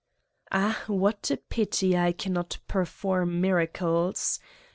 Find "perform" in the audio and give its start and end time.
2.67-3.39